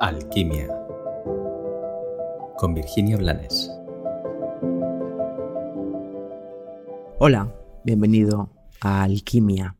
Alquimia 0.00 0.68
con 2.56 2.72
Virginia 2.72 3.16
Blanes. 3.16 3.68
Hola, 7.18 7.52
bienvenido 7.84 8.52
a 8.80 9.02
Alquimia. 9.02 9.74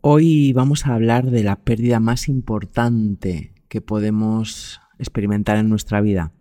Hoy 0.00 0.54
vamos 0.54 0.86
a 0.86 0.94
hablar 0.94 1.30
de 1.30 1.42
la 1.42 1.56
pérdida 1.56 2.00
más 2.00 2.28
importante 2.28 3.52
que 3.68 3.82
podemos 3.82 4.80
experimentar 4.98 5.58
en 5.58 5.68
nuestra 5.68 6.00
vida. 6.00 6.32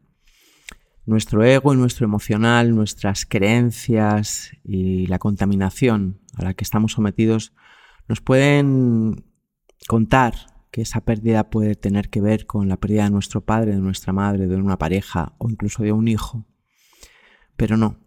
Nuestro 1.06 1.44
ego 1.44 1.74
y 1.74 1.78
nuestro 1.78 2.06
emocional, 2.06 2.74
nuestras 2.74 3.26
creencias 3.26 4.52
y 4.64 5.08
la 5.08 5.20
contaminación 5.20 6.22
a 6.38 6.46
la 6.46 6.54
que 6.54 6.64
estamos 6.64 6.94
sometidos 6.94 7.54
nos 8.08 8.22
pueden 8.22 9.26
contar 9.88 10.51
que 10.72 10.82
esa 10.82 11.02
pérdida 11.02 11.50
puede 11.50 11.76
tener 11.76 12.10
que 12.10 12.22
ver 12.22 12.46
con 12.46 12.70
la 12.70 12.78
pérdida 12.78 13.04
de 13.04 13.12
nuestro 13.12 13.42
padre, 13.42 13.72
de 13.72 13.82
nuestra 13.82 14.14
madre, 14.14 14.48
de 14.48 14.56
una 14.56 14.78
pareja 14.78 15.34
o 15.38 15.50
incluso 15.50 15.84
de 15.84 15.92
un 15.92 16.08
hijo. 16.08 16.46
Pero 17.58 17.78
no. 17.78 18.00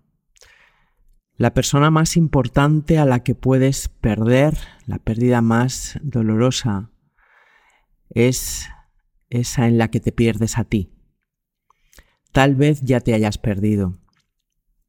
La 1.36 1.52
persona 1.52 1.90
más 1.90 2.16
importante 2.16 2.98
a 2.98 3.04
la 3.04 3.22
que 3.22 3.34
puedes 3.34 3.88
perder, 3.88 4.56
la 4.86 4.98
pérdida 4.98 5.42
más 5.42 5.98
dolorosa, 6.02 6.90
es 8.08 8.68
esa 9.30 9.66
en 9.66 9.76
la 9.76 9.88
que 9.88 10.00
te 10.00 10.12
pierdes 10.12 10.58
a 10.58 10.64
ti. 10.64 10.92
Tal 12.32 12.54
vez 12.54 12.80
ya 12.82 13.00
te 13.00 13.14
hayas 13.14 13.36
perdido. 13.36 13.98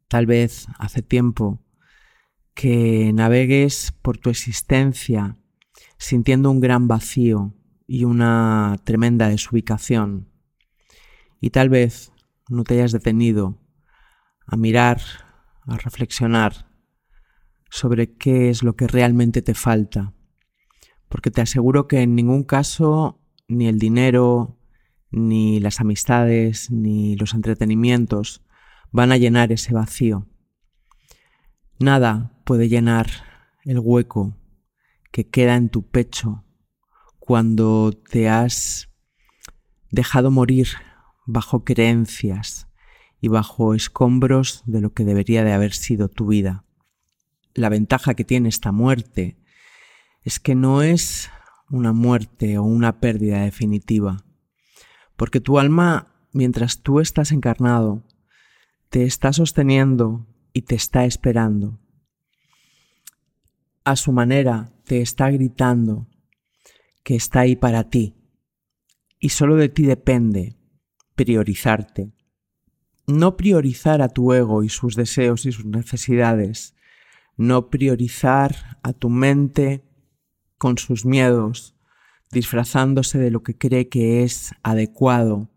Tal 0.08 0.28
vez 0.28 0.68
hace 0.80 1.02
tiempo 1.02 1.62
que 2.54 3.12
navegues 3.14 3.94
por 4.02 4.18
tu 4.18 4.30
existencia 4.30 5.36
sintiendo 5.98 6.52
un 6.52 6.60
gran 6.60 6.88
vacío, 6.88 7.54
y 7.88 8.04
una 8.06 8.78
tremenda 8.84 9.30
desubicación. 9.30 10.30
Y 11.40 11.52
tal 11.52 11.70
vez 11.70 12.12
no 12.50 12.64
te 12.64 12.76
hayas 12.76 12.92
detenido 12.92 13.60
a 14.48 14.58
mirar, 14.58 15.02
a 15.64 15.78
reflexionar 15.78 16.70
sobre 17.70 18.16
qué 18.16 18.50
es 18.50 18.64
lo 18.64 18.76
que 18.76 18.88
realmente 18.88 19.42
te 19.42 19.54
falta. 19.54 20.14
Porque 21.10 21.32
te 21.32 21.42
aseguro 21.42 21.88
que 21.88 22.02
en 22.02 22.16
ningún 22.16 22.44
caso 22.44 23.20
ni 23.48 23.68
el 23.68 23.80
dinero, 23.80 24.58
ni 25.12 25.60
las 25.60 25.80
amistades, 25.80 26.72
ni 26.72 27.16
los 27.16 27.34
entretenimientos 27.34 28.44
van 28.92 29.12
a 29.12 29.18
llenar 29.18 29.52
ese 29.52 29.74
vacío. 29.74 30.28
Nada 31.80 32.32
puede 32.46 32.70
llenar 32.70 33.08
el 33.66 33.80
hueco 33.80 34.38
que 35.12 35.28
queda 35.28 35.56
en 35.56 35.70
tu 35.70 35.90
pecho 35.90 36.45
cuando 37.26 37.92
te 37.92 38.30
has 38.30 38.90
dejado 39.90 40.30
morir 40.30 40.68
bajo 41.26 41.64
creencias 41.64 42.68
y 43.20 43.30
bajo 43.30 43.74
escombros 43.74 44.62
de 44.68 44.80
lo 44.80 44.94
que 44.94 45.06
debería 45.06 45.44
de 45.44 45.52
haber 45.52 45.74
sido 45.74 46.08
tu 46.08 46.28
vida. 46.28 46.66
La 47.56 47.70
ventaja 47.70 48.14
que 48.14 48.24
tiene 48.24 48.50
esta 48.50 48.72
muerte 48.72 49.38
es 50.22 50.40
que 50.40 50.54
no 50.54 50.84
es 50.84 51.32
una 51.72 51.94
muerte 51.94 52.60
o 52.60 52.64
una 52.64 53.00
pérdida 53.00 53.42
definitiva, 53.42 54.24
porque 55.16 55.40
tu 55.40 55.58
alma, 55.58 56.14
mientras 56.32 56.84
tú 56.84 57.00
estás 57.00 57.32
encarnado, 57.32 58.04
te 58.90 59.04
está 59.04 59.34
sosteniendo 59.34 60.28
y 60.54 60.62
te 60.62 60.76
está 60.76 61.06
esperando. 61.06 61.80
A 63.84 63.96
su 63.96 64.12
manera 64.12 64.72
te 64.84 65.02
está 65.02 65.32
gritando 65.32 66.08
que 67.06 67.16
está 67.16 67.42
ahí 67.42 67.56
para 67.56 67.90
ti. 67.90 68.16
Y 69.20 69.30
solo 69.30 69.56
de 69.56 69.70
ti 69.70 69.84
depende 69.84 70.58
priorizarte. 71.14 72.12
No 73.06 73.38
priorizar 73.38 74.02
a 74.02 74.10
tu 74.10 74.34
ego 74.34 74.64
y 74.64 74.70
sus 74.70 74.96
deseos 74.96 75.46
y 75.46 75.52
sus 75.52 75.66
necesidades. 75.66 76.76
No 77.38 77.70
priorizar 77.70 78.80
a 78.82 78.92
tu 78.92 79.12
mente 79.12 79.86
con 80.58 80.80
sus 80.80 81.06
miedos, 81.06 81.76
disfrazándose 82.32 83.20
de 83.20 83.30
lo 83.30 83.44
que 83.44 83.56
cree 83.56 83.88
que 83.88 84.24
es 84.24 84.54
adecuado 84.64 85.52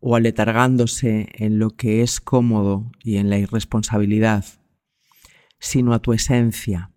o 0.00 0.16
aletargándose 0.16 1.28
en 1.34 1.58
lo 1.58 1.70
que 1.76 2.00
es 2.00 2.20
cómodo 2.20 2.90
y 3.02 3.18
en 3.18 3.28
la 3.28 3.38
irresponsabilidad, 3.38 4.46
sino 5.58 5.92
a 5.92 5.98
tu 5.98 6.14
esencia, 6.14 6.90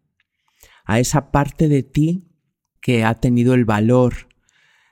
a 0.85 0.99
esa 1.01 1.31
parte 1.31 1.67
de 1.67 1.83
ti 1.83 2.26
que 2.81 3.03
ha 3.03 3.15
tenido 3.15 3.53
el 3.53 3.65
valor 3.65 4.29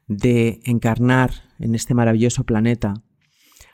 de 0.07 0.59
encarnar 0.65 1.31
en 1.59 1.75
este 1.75 1.93
maravilloso 1.93 2.43
planeta, 2.43 3.03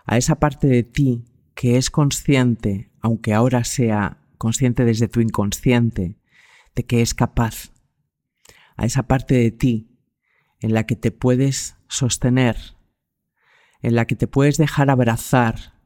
a 0.05 0.17
esa 0.17 0.35
parte 0.35 0.67
de 0.67 0.83
ti 0.83 1.25
que 1.55 1.77
es 1.77 1.89
consciente, 1.89 2.91
aunque 3.01 3.33
ahora 3.33 3.63
sea 3.63 4.17
consciente 4.37 4.85
desde 4.85 5.07
tu 5.07 5.21
inconsciente, 5.21 6.17
de 6.75 6.85
que 6.85 7.01
es 7.01 7.13
capaz, 7.13 7.71
a 8.77 8.85
esa 8.85 9.03
parte 9.03 9.35
de 9.35 9.51
ti 9.51 9.99
en 10.59 10.73
la 10.73 10.85
que 10.85 10.95
te 10.95 11.11
puedes 11.11 11.75
sostener, 11.87 12.57
en 13.81 13.95
la 13.95 14.05
que 14.05 14.15
te 14.15 14.27
puedes 14.27 14.57
dejar 14.57 14.89
abrazar, 14.89 15.79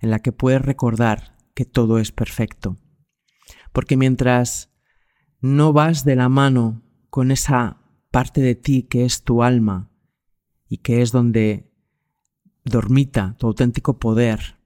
en 0.00 0.10
la 0.10 0.18
que 0.18 0.32
puedes 0.32 0.62
recordar 0.62 1.36
que 1.54 1.64
todo 1.64 1.98
es 1.98 2.12
perfecto. 2.12 2.78
Porque 3.72 3.96
mientras 3.96 4.72
no 5.40 5.72
vas 5.72 6.04
de 6.04 6.16
la 6.16 6.28
mano 6.28 6.82
con 7.16 7.30
esa 7.30 7.80
parte 8.10 8.42
de 8.42 8.54
ti 8.54 8.82
que 8.82 9.06
es 9.06 9.22
tu 9.22 9.42
alma 9.42 9.90
y 10.68 10.76
que 10.76 11.00
es 11.00 11.12
donde 11.12 11.72
dormita 12.62 13.36
tu 13.38 13.46
auténtico 13.46 13.98
poder, 13.98 14.58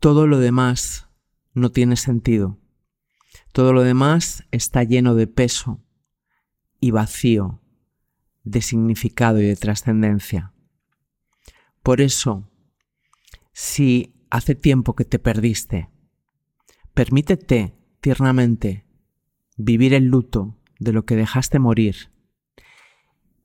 todo 0.00 0.26
lo 0.26 0.38
demás 0.38 1.10
no 1.52 1.70
tiene 1.70 1.96
sentido. 1.96 2.58
Todo 3.52 3.74
lo 3.74 3.82
demás 3.82 4.44
está 4.52 4.84
lleno 4.84 5.14
de 5.14 5.26
peso 5.26 5.84
y 6.80 6.92
vacío, 6.92 7.60
de 8.42 8.62
significado 8.62 9.38
y 9.38 9.44
de 9.44 9.56
trascendencia. 9.56 10.54
Por 11.82 12.00
eso, 12.00 12.48
si 13.52 14.14
hace 14.30 14.54
tiempo 14.54 14.96
que 14.96 15.04
te 15.04 15.18
perdiste, 15.18 15.90
permítete 16.94 17.76
tiernamente 18.00 18.86
vivir 19.58 19.92
el 19.92 20.06
luto 20.06 20.56
de 20.82 20.92
lo 20.92 21.04
que 21.04 21.16
dejaste 21.16 21.58
morir 21.58 22.12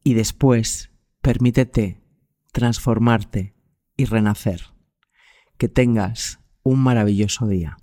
y 0.04 0.14
después 0.14 0.92
permítete 1.22 2.02
transformarte 2.52 3.54
y 3.98 4.06
renacer. 4.06 4.62
Que 5.58 5.68
tengas 5.68 6.40
un 6.64 6.80
maravilloso 6.80 7.48
día. 7.48 7.78